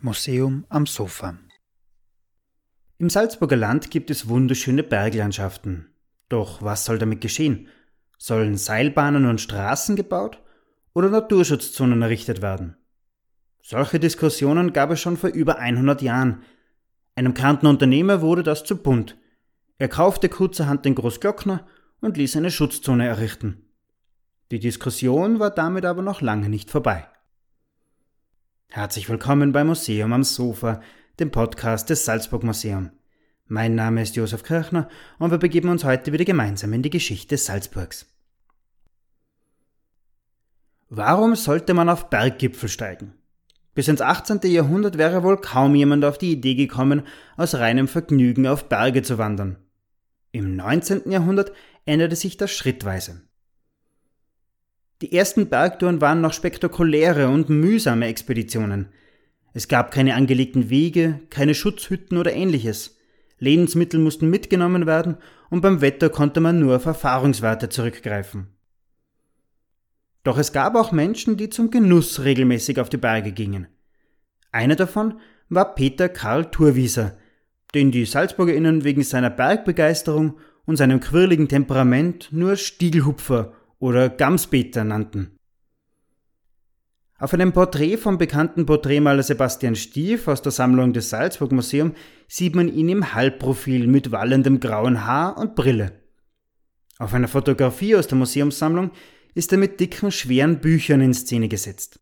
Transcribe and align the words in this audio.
Museum 0.00 0.64
am 0.70 0.86
Sofa 0.86 1.38
Im 2.96 3.10
Salzburger 3.10 3.56
Land 3.56 3.90
gibt 3.90 4.10
es 4.10 4.26
wunderschöne 4.26 4.82
Berglandschaften. 4.82 5.92
Doch 6.30 6.62
was 6.62 6.86
soll 6.86 6.98
damit 6.98 7.20
geschehen? 7.20 7.68
Sollen 8.16 8.56
Seilbahnen 8.56 9.26
und 9.26 9.42
Straßen 9.42 9.96
gebaut 9.96 10.42
oder 10.94 11.10
Naturschutzzonen 11.10 12.00
errichtet 12.00 12.40
werden? 12.40 12.78
Solche 13.60 14.00
Diskussionen 14.00 14.72
gab 14.72 14.90
es 14.92 15.00
schon 15.00 15.18
vor 15.18 15.30
über 15.30 15.58
100 15.58 16.00
Jahren. 16.00 16.42
Einem 17.16 17.34
Kärntner 17.34 17.68
Unternehmer 17.68 18.22
wurde 18.22 18.42
das 18.42 18.64
zu 18.64 18.78
bunt. 18.78 19.18
Er 19.76 19.88
kaufte 19.88 20.30
kurzerhand 20.30 20.86
den 20.86 20.94
Großglockner 20.94 21.66
und 22.00 22.16
ließ 22.16 22.36
eine 22.36 22.50
Schutzzone 22.50 23.06
errichten. 23.06 23.69
Die 24.50 24.58
Diskussion 24.58 25.38
war 25.38 25.50
damit 25.50 25.84
aber 25.84 26.02
noch 26.02 26.22
lange 26.22 26.48
nicht 26.48 26.70
vorbei. 26.70 27.06
Herzlich 28.68 29.08
willkommen 29.08 29.52
beim 29.52 29.68
Museum 29.68 30.12
am 30.12 30.24
Sofa, 30.24 30.80
dem 31.20 31.30
Podcast 31.30 31.88
des 31.88 32.04
Salzburg 32.04 32.42
Museum. 32.42 32.90
Mein 33.46 33.76
Name 33.76 34.02
ist 34.02 34.16
Josef 34.16 34.42
Kirchner 34.42 34.88
und 35.20 35.30
wir 35.30 35.38
begeben 35.38 35.68
uns 35.68 35.84
heute 35.84 36.12
wieder 36.12 36.24
gemeinsam 36.24 36.72
in 36.72 36.82
die 36.82 36.90
Geschichte 36.90 37.36
Salzburgs. 37.36 38.06
Warum 40.88 41.36
sollte 41.36 41.72
man 41.72 41.88
auf 41.88 42.10
Berggipfel 42.10 42.68
steigen? 42.68 43.14
Bis 43.74 43.86
ins 43.86 44.00
18. 44.00 44.40
Jahrhundert 44.50 44.98
wäre 44.98 45.22
wohl 45.22 45.40
kaum 45.40 45.76
jemand 45.76 46.04
auf 46.04 46.18
die 46.18 46.32
Idee 46.32 46.56
gekommen, 46.56 47.06
aus 47.36 47.54
reinem 47.54 47.86
Vergnügen 47.86 48.48
auf 48.48 48.68
Berge 48.68 49.02
zu 49.02 49.16
wandern. 49.16 49.58
Im 50.32 50.56
19. 50.56 51.08
Jahrhundert 51.08 51.52
änderte 51.84 52.16
sich 52.16 52.36
das 52.36 52.50
schrittweise. 52.50 53.29
Die 55.02 55.12
ersten 55.12 55.48
Bergtouren 55.48 56.00
waren 56.00 56.20
noch 56.20 56.34
spektakuläre 56.34 57.28
und 57.28 57.48
mühsame 57.48 58.06
Expeditionen. 58.06 58.88
Es 59.54 59.66
gab 59.66 59.90
keine 59.90 60.14
angelegten 60.14 60.68
Wege, 60.68 61.20
keine 61.30 61.54
Schutzhütten 61.54 62.18
oder 62.18 62.32
ähnliches. 62.32 62.98
Lebensmittel 63.38 63.98
mussten 63.98 64.28
mitgenommen 64.28 64.86
werden 64.86 65.16
und 65.48 65.62
beim 65.62 65.80
Wetter 65.80 66.10
konnte 66.10 66.40
man 66.40 66.60
nur 66.60 66.76
auf 66.76 66.84
Erfahrungswerte 66.84 67.70
zurückgreifen. 67.70 68.48
Doch 70.22 70.36
es 70.36 70.52
gab 70.52 70.74
auch 70.74 70.92
Menschen, 70.92 71.38
die 71.38 71.48
zum 71.48 71.70
Genuss 71.70 72.22
regelmäßig 72.22 72.78
auf 72.78 72.90
die 72.90 72.98
Berge 72.98 73.32
gingen. 73.32 73.68
Einer 74.52 74.76
davon 74.76 75.18
war 75.48 75.74
Peter 75.74 76.10
Karl 76.10 76.50
Thurwieser, 76.50 77.16
den 77.74 77.90
die 77.90 78.04
SalzburgerInnen 78.04 78.84
wegen 78.84 79.02
seiner 79.02 79.30
Bergbegeisterung 79.30 80.38
und 80.66 80.76
seinem 80.76 81.00
quirligen 81.00 81.48
Temperament 81.48 82.28
nur 82.32 82.56
Stiegelhupfer 82.56 83.54
oder 83.80 84.08
Gamspeter 84.08 84.84
nannten. 84.84 85.36
Auf 87.18 87.34
einem 87.34 87.52
Porträt 87.52 87.98
vom 87.98 88.16
bekannten 88.16 88.64
Porträtmaler 88.64 89.22
Sebastian 89.22 89.74
Stief 89.74 90.26
aus 90.28 90.40
der 90.40 90.52
Sammlung 90.52 90.92
des 90.92 91.10
Salzburg 91.10 91.52
Museum 91.52 91.94
sieht 92.28 92.54
man 92.54 92.68
ihn 92.68 92.88
im 92.88 93.12
Halbprofil 93.12 93.88
mit 93.88 94.10
wallendem 94.10 94.60
grauen 94.60 95.04
Haar 95.04 95.36
und 95.36 95.54
Brille. 95.54 96.00
Auf 96.98 97.12
einer 97.12 97.28
Fotografie 97.28 97.96
aus 97.96 98.06
der 98.06 98.16
Museumssammlung 98.16 98.92
ist 99.34 99.52
er 99.52 99.58
mit 99.58 99.80
dicken, 99.80 100.10
schweren 100.10 100.60
Büchern 100.60 101.00
in 101.00 101.12
Szene 101.12 101.48
gesetzt. 101.48 102.00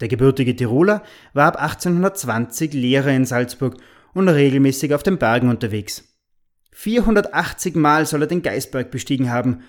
Der 0.00 0.08
gebürtige 0.08 0.56
Tiroler 0.56 1.02
war 1.32 1.46
ab 1.46 1.62
1820 1.62 2.72
Lehrer 2.72 3.10
in 3.10 3.26
Salzburg 3.26 3.76
und 4.12 4.28
regelmäßig 4.28 4.92
auf 4.94 5.02
den 5.02 5.18
Bergen 5.18 5.48
unterwegs. 5.48 6.04
480 6.72 7.76
Mal 7.76 8.06
soll 8.06 8.22
er 8.22 8.28
den 8.28 8.42
Geisberg 8.42 8.90
bestiegen 8.90 9.30
haben 9.30 9.62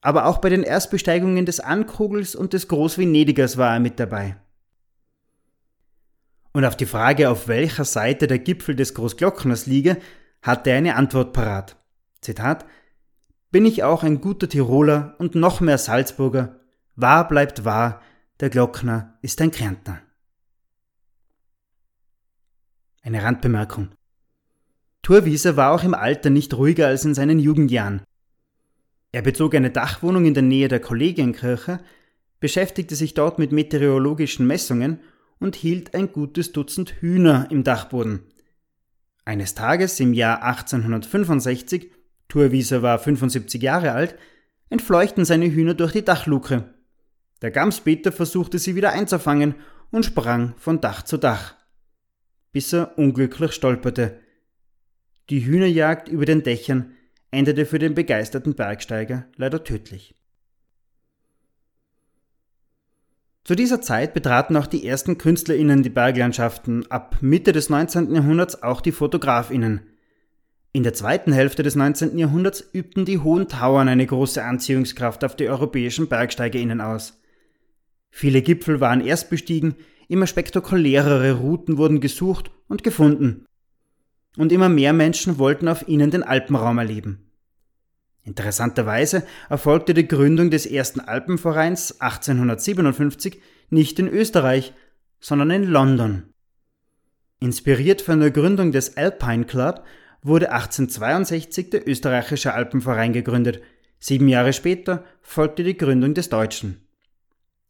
aber 0.00 0.26
auch 0.26 0.38
bei 0.38 0.48
den 0.48 0.62
Erstbesteigungen 0.62 1.46
des 1.46 1.60
Ankugels 1.60 2.34
und 2.34 2.52
des 2.52 2.68
Großvenedigers 2.68 3.56
war 3.56 3.74
er 3.74 3.80
mit 3.80 3.98
dabei. 3.98 4.36
Und 6.52 6.64
auf 6.64 6.76
die 6.76 6.86
Frage, 6.86 7.30
auf 7.30 7.48
welcher 7.48 7.84
Seite 7.84 8.26
der 8.26 8.38
Gipfel 8.38 8.74
des 8.74 8.94
Großglockners 8.94 9.66
liege, 9.66 9.98
hatte 10.42 10.70
er 10.70 10.78
eine 10.78 10.96
Antwort 10.96 11.32
parat. 11.32 11.76
Zitat 12.20 12.64
Bin 13.50 13.66
ich 13.66 13.82
auch 13.82 14.02
ein 14.02 14.20
guter 14.20 14.48
Tiroler 14.48 15.14
und 15.18 15.34
noch 15.34 15.60
mehr 15.60 15.78
Salzburger, 15.78 16.60
wahr 16.96 17.28
bleibt 17.28 17.64
wahr, 17.64 18.00
der 18.40 18.50
Glockner 18.50 19.18
ist 19.20 19.40
ein 19.40 19.50
Kärntner. 19.50 20.00
Eine 23.02 23.22
Randbemerkung. 23.22 23.88
Thurwieser 25.02 25.56
war 25.56 25.72
auch 25.72 25.82
im 25.82 25.94
Alter 25.94 26.30
nicht 26.30 26.54
ruhiger 26.54 26.88
als 26.88 27.04
in 27.04 27.14
seinen 27.14 27.38
Jugendjahren. 27.38 28.02
Er 29.10 29.22
bezog 29.22 29.54
eine 29.54 29.70
Dachwohnung 29.70 30.26
in 30.26 30.34
der 30.34 30.42
Nähe 30.42 30.68
der 30.68 30.80
Kollegienkirche, 30.80 31.80
beschäftigte 32.40 32.94
sich 32.94 33.14
dort 33.14 33.38
mit 33.38 33.52
meteorologischen 33.52 34.46
Messungen 34.46 35.00
und 35.40 35.56
hielt 35.56 35.94
ein 35.94 36.12
gutes 36.12 36.52
Dutzend 36.52 37.00
Hühner 37.00 37.48
im 37.50 37.64
Dachboden. 37.64 38.22
Eines 39.24 39.54
Tages 39.54 39.98
im 40.00 40.12
Jahr 40.12 40.42
1865, 40.42 41.90
Thurwieser 42.28 42.82
war 42.82 42.98
75 42.98 43.62
Jahre 43.62 43.92
alt, 43.92 44.16
entfleuchten 44.68 45.24
seine 45.24 45.50
Hühner 45.50 45.74
durch 45.74 45.92
die 45.92 46.04
Dachluke. 46.04 46.74
Der 47.40 47.50
Gamspeter 47.50 48.12
versuchte 48.12 48.58
sie 48.58 48.74
wieder 48.74 48.92
einzufangen 48.92 49.54
und 49.90 50.04
sprang 50.04 50.54
von 50.58 50.80
Dach 50.80 51.02
zu 51.02 51.16
Dach, 51.16 51.54
bis 52.52 52.72
er 52.74 52.98
unglücklich 52.98 53.52
stolperte. 53.52 54.20
Die 55.30 55.44
Hühnerjagd 55.44 56.08
über 56.08 56.26
den 56.26 56.42
Dächern 56.42 56.92
endete 57.30 57.66
für 57.66 57.78
den 57.78 57.94
begeisterten 57.94 58.54
Bergsteiger 58.54 59.26
leider 59.36 59.64
tödlich. 59.64 60.14
Zu 63.44 63.54
dieser 63.54 63.80
Zeit 63.80 64.12
betraten 64.12 64.56
auch 64.56 64.66
die 64.66 64.86
ersten 64.86 65.16
KünstlerInnen 65.16 65.82
die 65.82 65.88
Berglandschaften, 65.88 66.90
ab 66.90 67.16
Mitte 67.22 67.52
des 67.52 67.70
19. 67.70 68.14
Jahrhunderts 68.14 68.62
auch 68.62 68.82
die 68.82 68.92
FotografInnen. 68.92 69.80
In 70.72 70.82
der 70.82 70.92
zweiten 70.92 71.32
Hälfte 71.32 71.62
des 71.62 71.74
19. 71.74 72.18
Jahrhunderts 72.18 72.62
übten 72.74 73.06
die 73.06 73.18
hohen 73.18 73.48
Tauern 73.48 73.88
eine 73.88 74.04
große 74.04 74.44
Anziehungskraft 74.44 75.24
auf 75.24 75.34
die 75.34 75.48
europäischen 75.48 76.08
BergsteigerInnen 76.08 76.82
aus. 76.82 77.18
Viele 78.10 78.42
Gipfel 78.42 78.80
waren 78.80 79.00
erst 79.00 79.30
bestiegen, 79.30 79.76
immer 80.08 80.26
spektakulärere 80.26 81.32
Routen 81.32 81.78
wurden 81.78 82.00
gesucht 82.00 82.50
und 82.68 82.84
gefunden 82.84 83.47
und 84.38 84.52
immer 84.52 84.68
mehr 84.68 84.92
Menschen 84.92 85.38
wollten 85.38 85.68
auf 85.68 85.86
ihnen 85.88 86.10
den 86.10 86.22
Alpenraum 86.22 86.78
erleben. 86.78 87.28
Interessanterweise 88.22 89.24
erfolgte 89.48 89.94
die 89.94 90.06
Gründung 90.06 90.50
des 90.50 90.64
ersten 90.64 91.00
Alpenvereins 91.00 92.00
1857 92.00 93.40
nicht 93.70 93.98
in 93.98 94.08
Österreich, 94.08 94.74
sondern 95.18 95.50
in 95.50 95.64
London. 95.64 96.34
Inspiriert 97.40 98.00
von 98.00 98.20
der 98.20 98.30
Gründung 98.30 98.70
des 98.70 98.96
Alpine 98.96 99.44
Club 99.44 99.84
wurde 100.22 100.52
1862 100.52 101.70
der 101.70 101.88
österreichische 101.88 102.54
Alpenverein 102.54 103.12
gegründet. 103.12 103.60
Sieben 103.98 104.28
Jahre 104.28 104.52
später 104.52 105.04
folgte 105.20 105.64
die 105.64 105.76
Gründung 105.76 106.14
des 106.14 106.28
deutschen. 106.28 106.86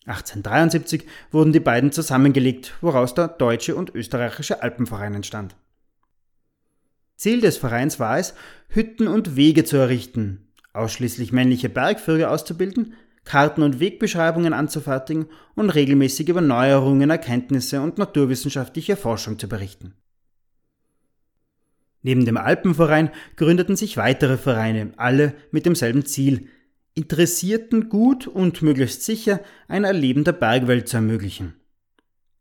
1873 0.07 1.07
wurden 1.31 1.53
die 1.53 1.61
beiden 1.61 1.93
zusammengelegt, 1.93 2.75
woraus 2.81 3.15
der 3.15 3.29
deutsche 3.29 3.77
und 3.77 3.95
österreichische 3.95 4.63
Alpenverein 4.63 5.15
entstand. 5.15 5.55
Ziel 7.19 7.41
des 7.41 7.57
Vereins 7.57 7.99
war 7.99 8.17
es, 8.17 8.35
Hütten 8.69 9.09
und 9.09 9.35
Wege 9.35 9.65
zu 9.65 9.77
errichten, 9.77 10.47
ausschließlich 10.73 11.33
männliche 11.33 11.69
Bergführer 11.69 12.31
auszubilden, 12.31 12.95
Karten 13.25 13.63
und 13.63 13.81
Wegbeschreibungen 13.81 14.53
anzufertigen 14.53 15.27
und 15.57 15.71
regelmäßig 15.71 16.29
über 16.29 16.41
Neuerungen, 16.41 17.11
Erkenntnisse 17.11 17.81
und 17.81 17.99
naturwissenschaftliche 17.99 18.97
Forschung 18.97 19.37
zu 19.37 19.49
berichten. 19.49 19.95
Neben 22.03 22.25
dem 22.25 22.37
Alpenverein 22.37 23.11
gründeten 23.35 23.75
sich 23.75 23.97
weitere 23.97 24.39
Vereine, 24.39 24.93
alle 24.97 25.35
mit 25.51 25.67
demselben 25.67 26.07
Ziel, 26.07 26.47
Interessierten 26.95 27.89
gut 27.89 28.29
und 28.29 28.63
möglichst 28.63 29.05
sicher 29.05 29.41
ein 29.67 29.83
Erleben 29.83 30.23
der 30.23 30.33
Bergwelt 30.33 30.89
zu 30.89 30.99
ermöglichen. 30.99 31.55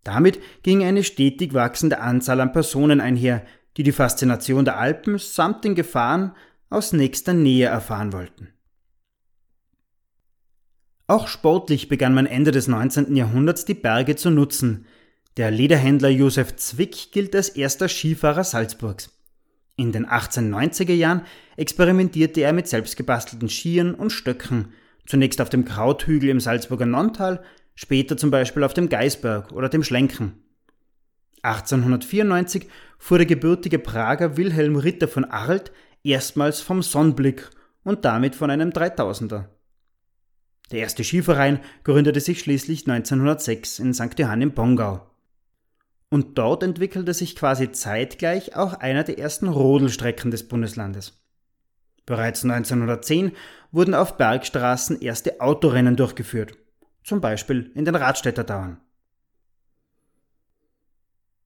Damit 0.04 0.40
ging 0.62 0.84
eine 0.84 1.04
stetig 1.04 1.54
wachsende 1.56 2.00
Anzahl 2.00 2.40
an 2.42 2.54
Personen 2.54 3.02
einher, 3.02 3.44
die 3.78 3.84
die 3.84 3.92
Faszination 3.92 4.66
der 4.66 4.78
Alpen 4.78 5.20
samt 5.20 5.64
den 5.64 5.76
Gefahren 5.76 6.34
aus 6.70 6.94
nächster 6.94 7.34
Nähe 7.34 7.68
erfahren 7.68 8.12
wollten. 8.12 8.50
Auch 11.06 11.30
sportlich 11.30 11.88
begann 11.88 12.14
man 12.14 12.26
Ende 12.26 12.52
des 12.52 12.68
19. 12.68 13.16
Jahrhunderts 13.16 13.64
die 13.64 13.76
Berge 13.76 14.18
zu 14.18 14.30
nutzen. 14.30 14.86
Der 15.38 15.52
Lederhändler 15.52 16.10
Josef 16.10 16.58
Zwick 16.58 17.12
gilt 17.14 17.34
als 17.34 17.50
erster 17.50 17.88
Skifahrer 17.88 18.44
Salzburgs. 18.44 19.14
In 19.78 19.92
den 19.92 20.08
1890er 20.08 20.94
Jahren 20.94 21.22
experimentierte 21.56 22.42
er 22.42 22.52
mit 22.52 22.68
selbstgebastelten 22.68 23.48
Skiern 23.48 23.94
und 23.94 24.10
Stöcken, 24.10 24.74
zunächst 25.06 25.40
auf 25.40 25.50
dem 25.50 25.64
Krauthügel 25.64 26.30
im 26.30 26.40
Salzburger 26.40 26.88
Nonntal, 26.88 27.44
später 27.76 28.18
zum 28.18 28.32
Beispiel 28.32 28.64
auf 28.64 28.74
dem 28.74 28.90
Geisberg 28.90 29.52
oder 29.52 29.70
dem 29.70 29.84
Schlenken. 29.84 30.47
1894 31.44 32.68
fuhr 32.98 33.18
der 33.20 33.28
gebürtige 33.28 33.80
Prager 33.80 34.38
Wilhelm 34.38 34.76
Ritter 34.76 35.08
von 35.08 35.26
Arlt 35.26 35.72
erstmals 36.04 36.62
vom 36.62 36.82
Sonnblick 36.82 37.50
und 37.84 38.06
damit 38.06 38.36
von 38.36 38.50
einem 38.50 38.70
3000er. 38.70 39.46
Der 40.72 40.80
erste 40.80 41.04
Skiverein 41.04 41.60
gründete 41.84 42.20
sich 42.20 42.40
schließlich 42.40 42.88
1906 42.88 43.80
in 43.80 43.94
St. 43.94 44.18
Johann 44.20 44.42
im 44.42 44.54
Bongau. 44.54 45.10
Und 46.10 46.38
dort 46.38 46.64
entwickelte 46.64 47.14
sich 47.14 47.36
quasi 47.36 47.72
zeitgleich 47.72 48.56
auch 48.56 48.74
einer 48.74 49.04
der 49.04 49.20
ersten 49.20 49.48
Rodelstrecken 49.48 50.32
des 50.32 50.48
Bundeslandes. 50.48 51.22
Bereits 52.06 52.44
1910 52.44 53.34
wurden 53.72 53.94
auf 53.94 54.16
Bergstraßen 54.16 55.02
erste 55.02 55.42
Autorennen 55.42 55.98
durchgeführt, 55.98 56.58
zum 57.04 57.20
Beispiel 57.20 57.72
in 57.76 57.84
den 57.84 57.96
Radstädter 57.96 58.46
Dauern. 58.46 58.80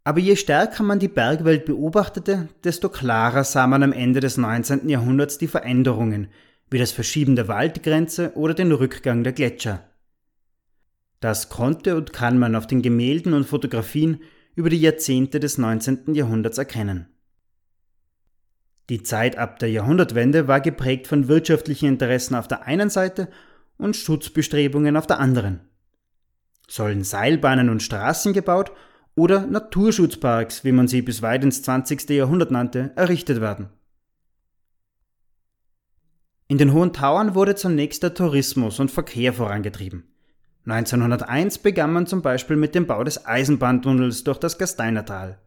Aber 0.04 0.20
je 0.20 0.36
stärker 0.36 0.84
man 0.84 1.00
die 1.00 1.08
Bergwelt 1.08 1.66
beobachtete, 1.66 2.50
desto 2.64 2.90
klarer 2.90 3.44
sah 3.44 3.68
man 3.68 3.84
am 3.84 3.94
Ende 3.94 4.20
des 4.20 4.38
19. 4.38 4.90
Jahrhunderts 4.90 5.38
die 5.38 5.48
Veränderungen, 5.48 6.30
wie 6.72 6.80
das 6.80 6.92
Verschieben 6.92 7.36
der 7.36 7.48
Waldgrenze 7.48 8.32
oder 8.36 8.54
den 8.54 8.72
Rückgang 8.72 9.24
der 9.24 9.34
Gletscher. 9.34 9.84
Das 11.20 11.50
konnte 11.50 11.96
und 11.96 12.14
kann 12.14 12.40
man 12.40 12.56
auf 12.56 12.66
den 12.66 12.82
Gemälden 12.82 13.34
und 13.34 13.46
Fotografien 13.46 14.22
über 14.56 14.72
die 14.72 14.82
Jahrzehnte 14.82 15.40
des 15.40 15.60
19. 15.60 16.16
Jahrhunderts 16.16 16.58
erkennen. 16.58 17.06
Die 18.90 19.04
Zeit 19.04 19.38
ab 19.38 19.60
der 19.60 19.70
Jahrhundertwende 19.70 20.48
war 20.48 20.60
geprägt 20.62 21.08
von 21.08 21.28
wirtschaftlichen 21.28 21.88
Interessen 21.88 22.36
auf 22.36 22.48
der 22.48 22.64
einen 22.64 22.90
Seite 22.90 23.30
und 23.78 23.96
Schutzbestrebungen 23.96 24.98
auf 24.98 25.08
der 25.08 25.20
anderen. 25.20 25.62
Sollen 26.68 27.04
Seilbahnen 27.04 27.70
und 27.70 27.84
Straßen 27.84 28.34
gebaut 28.34 28.72
oder 29.16 29.46
Naturschutzparks, 29.46 30.64
wie 30.64 30.72
man 30.72 30.88
sie 30.88 31.02
bis 31.02 31.22
weit 31.22 31.44
ins 31.44 31.62
20. 31.64 32.10
Jahrhundert 32.10 32.52
nannte, 32.52 32.92
errichtet 32.96 33.42
werden. 33.42 33.70
In 36.48 36.58
den 36.58 36.74
Hohen 36.74 36.94
Tauern 36.94 37.36
wurde 37.36 37.56
zunächst 37.56 38.04
der 38.04 38.14
Tourismus 38.14 38.80
und 38.80 38.92
Verkehr 38.92 39.34
vorangetrieben. 39.34 40.04
1901 40.66 41.60
begann 41.60 41.94
man 41.94 42.08
zum 42.08 42.22
Beispiel 42.22 42.56
mit 42.56 42.76
dem 42.76 42.88
Bau 42.88 43.04
des 43.04 43.26
Eisenbahntunnels 43.26 44.24
durch 44.24 44.38
das 44.38 44.58
Gasteinertal. 44.58 45.40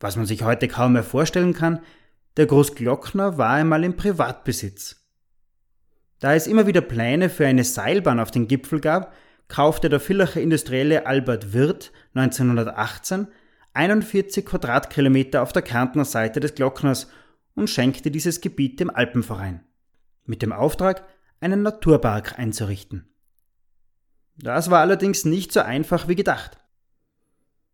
Was 0.00 0.16
man 0.16 0.26
sich 0.26 0.42
heute 0.42 0.68
kaum 0.68 0.92
mehr 0.92 1.04
vorstellen 1.04 1.54
kann, 1.54 1.80
der 2.36 2.46
Großglockner 2.46 3.38
war 3.38 3.50
einmal 3.50 3.84
im 3.84 3.96
Privatbesitz. 3.96 5.04
Da 6.20 6.34
es 6.34 6.46
immer 6.46 6.66
wieder 6.66 6.80
Pläne 6.80 7.30
für 7.30 7.46
eine 7.46 7.64
Seilbahn 7.64 8.20
auf 8.20 8.30
den 8.30 8.48
Gipfel 8.48 8.80
gab, 8.80 9.12
kaufte 9.48 9.88
der 9.88 10.00
Villacher 10.00 10.40
Industrielle 10.40 11.06
Albert 11.06 11.52
Wirth 11.52 11.92
1918 12.14 13.28
41 13.74 14.44
Quadratkilometer 14.44 15.42
auf 15.42 15.52
der 15.52 15.62
Kärntner 15.62 16.04
Seite 16.04 16.40
des 16.40 16.54
Glockners 16.54 17.08
und 17.54 17.68
schenkte 17.68 18.10
dieses 18.10 18.40
Gebiet 18.40 18.80
dem 18.80 18.90
Alpenverein. 18.90 19.64
Mit 20.24 20.42
dem 20.42 20.52
Auftrag, 20.52 21.04
einen 21.40 21.62
Naturpark 21.62 22.38
einzurichten. 22.38 23.08
Das 24.36 24.70
war 24.70 24.80
allerdings 24.80 25.24
nicht 25.24 25.52
so 25.52 25.60
einfach 25.60 26.08
wie 26.08 26.14
gedacht. 26.14 26.58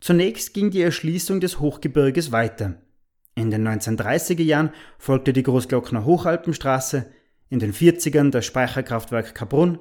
Zunächst 0.00 0.54
ging 0.54 0.70
die 0.70 0.82
Erschließung 0.82 1.40
des 1.40 1.60
Hochgebirges 1.60 2.32
weiter. 2.32 2.74
In 3.34 3.50
den 3.50 3.66
1930er 3.66 4.42
Jahren 4.42 4.70
folgte 4.98 5.32
die 5.32 5.42
Großglockner 5.42 6.04
Hochalpenstraße, 6.04 7.06
in 7.48 7.58
den 7.58 7.72
40ern 7.72 8.30
das 8.30 8.46
Speicherkraftwerk 8.46 9.34
Kabrunn. 9.34 9.78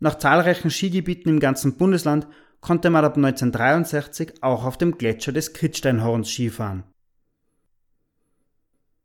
Nach 0.00 0.16
zahlreichen 0.16 0.70
Skigebieten 0.70 1.30
im 1.30 1.40
ganzen 1.40 1.76
Bundesland 1.76 2.26
konnte 2.60 2.90
man 2.90 3.04
ab 3.04 3.16
1963 3.16 4.42
auch 4.42 4.64
auf 4.64 4.76
dem 4.76 4.98
Gletscher 4.98 5.32
des 5.32 5.52
Kritzsteinhorns 5.52 6.28
Skifahren. 6.28 6.84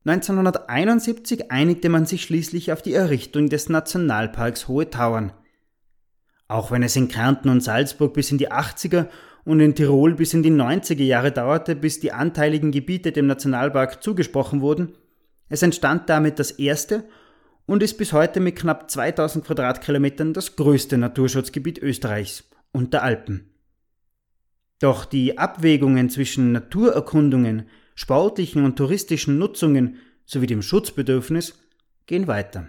1971 0.05 1.51
einigte 1.51 1.89
man 1.89 2.05
sich 2.05 2.23
schließlich 2.23 2.71
auf 2.71 2.81
die 2.81 2.93
Errichtung 2.93 3.49
des 3.49 3.69
Nationalparks 3.69 4.67
Hohe 4.67 4.89
Tauern– 4.89 5.31
auch 6.47 6.71
wenn 6.71 6.83
es 6.83 6.95
in 6.95 7.07
Kärnten 7.07 7.49
und 7.49 7.61
Salzburg 7.61 8.13
bis 8.13 8.31
in 8.31 8.37
die 8.37 8.51
80er 8.51 9.07
und 9.45 9.59
in 9.59 9.75
Tirol 9.75 10.15
bis 10.15 10.33
in 10.33 10.43
die 10.43 10.51
90er 10.51 11.03
Jahre 11.03 11.31
dauerte, 11.31 11.75
bis 11.75 11.99
die 11.99 12.11
anteiligen 12.11 12.71
Gebiete 12.71 13.11
dem 13.11 13.27
Nationalpark 13.27 14.03
zugesprochen 14.03 14.61
wurden, 14.61 14.93
es 15.49 15.61
entstand 15.61 16.09
damit 16.09 16.39
das 16.39 16.51
erste 16.51 17.05
und 17.65 17.83
ist 17.83 17.97
bis 17.97 18.13
heute 18.13 18.39
mit 18.39 18.55
knapp 18.55 18.89
2000 18.89 19.45
Quadratkilometern 19.45 20.33
das 20.33 20.55
größte 20.55 20.97
Naturschutzgebiet 20.97 21.79
Österreichs 21.79 22.43
und 22.71 22.93
der 22.93 23.03
Alpen. 23.03 23.49
Doch 24.79 25.05
die 25.05 25.37
Abwägungen 25.37 26.09
zwischen 26.09 26.51
Naturerkundungen, 26.51 27.69
sportlichen 27.95 28.65
und 28.65 28.75
touristischen 28.75 29.37
Nutzungen 29.37 29.97
sowie 30.25 30.47
dem 30.47 30.61
Schutzbedürfnis 30.61 31.57
gehen 32.05 32.27
weiter. 32.27 32.67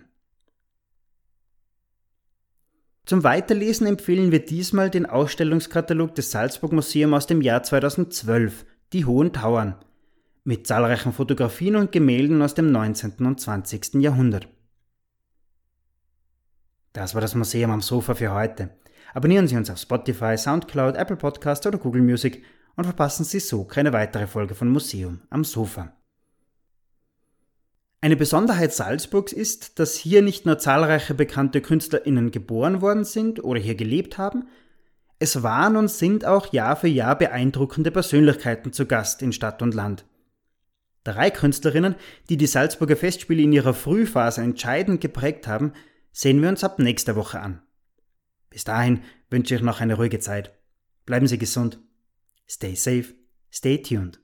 Zum 3.04 3.22
Weiterlesen 3.22 3.86
empfehlen 3.86 4.32
wir 4.32 4.44
diesmal 4.44 4.90
den 4.90 5.06
Ausstellungskatalog 5.06 6.14
des 6.14 6.32
Salzburg 6.32 6.72
Museum 6.72 7.14
aus 7.14 7.26
dem 7.26 7.40
Jahr 7.40 7.62
2012, 7.62 8.66
Die 8.92 9.04
Hohen 9.04 9.32
Tauern, 9.32 9.76
mit 10.42 10.66
zahlreichen 10.66 11.12
Fotografien 11.12 11.76
und 11.76 11.92
Gemälden 11.92 12.42
aus 12.42 12.54
dem 12.54 12.72
19. 12.72 13.14
und 13.24 13.40
20. 13.40 13.94
Jahrhundert. 14.02 14.48
Das 16.96 17.12
war 17.12 17.20
das 17.20 17.34
Museum 17.34 17.70
am 17.72 17.82
Sofa 17.82 18.14
für 18.14 18.32
heute. 18.32 18.70
Abonnieren 19.12 19.46
Sie 19.46 19.56
uns 19.58 19.68
auf 19.68 19.76
Spotify, 19.76 20.38
Soundcloud, 20.38 20.96
Apple 20.96 21.16
Podcast 21.16 21.66
oder 21.66 21.76
Google 21.76 22.00
Music 22.00 22.42
und 22.74 22.84
verpassen 22.84 23.22
Sie 23.22 23.38
so 23.38 23.64
keine 23.64 23.92
weitere 23.92 24.26
Folge 24.26 24.54
von 24.54 24.70
Museum 24.70 25.20
am 25.28 25.44
Sofa. 25.44 25.92
Eine 28.00 28.16
Besonderheit 28.16 28.72
Salzburgs 28.72 29.34
ist, 29.34 29.78
dass 29.78 29.94
hier 29.94 30.22
nicht 30.22 30.46
nur 30.46 30.58
zahlreiche 30.58 31.12
bekannte 31.12 31.60
KünstlerInnen 31.60 32.30
geboren 32.30 32.80
worden 32.80 33.04
sind 33.04 33.44
oder 33.44 33.60
hier 33.60 33.74
gelebt 33.74 34.16
haben, 34.16 34.48
es 35.18 35.42
waren 35.42 35.76
und 35.76 35.90
sind 35.90 36.24
auch 36.24 36.50
Jahr 36.54 36.76
für 36.76 36.88
Jahr 36.88 37.18
beeindruckende 37.18 37.90
Persönlichkeiten 37.90 38.72
zu 38.72 38.86
Gast 38.86 39.20
in 39.20 39.34
Stadt 39.34 39.60
und 39.60 39.74
Land. 39.74 40.06
Drei 41.04 41.30
Künstlerinnen, 41.30 41.96
die 42.30 42.38
die 42.38 42.46
Salzburger 42.46 42.96
Festspiele 42.96 43.42
in 43.42 43.52
ihrer 43.52 43.74
Frühphase 43.74 44.40
entscheidend 44.40 45.02
geprägt 45.02 45.46
haben, 45.46 45.74
sehen 46.16 46.40
wir 46.40 46.48
uns 46.48 46.64
ab 46.64 46.78
nächster 46.78 47.14
Woche 47.14 47.40
an. 47.40 47.60
Bis 48.48 48.64
dahin 48.64 49.02
wünsche 49.28 49.54
ich 49.54 49.60
noch 49.60 49.82
eine 49.82 49.96
ruhige 49.96 50.18
Zeit. 50.18 50.58
Bleiben 51.04 51.26
Sie 51.26 51.36
gesund. 51.36 51.78
Stay 52.48 52.74
safe. 52.74 53.14
Stay 53.52 53.82
tuned. 53.82 54.18